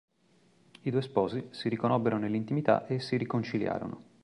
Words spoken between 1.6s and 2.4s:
riconobbero